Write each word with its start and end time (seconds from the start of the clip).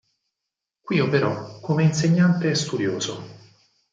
Qui 0.81 0.99
operò 0.99 1.59
come 1.59 1.83
insegnante 1.83 2.49
e 2.49 2.55
studioso. 2.55 3.23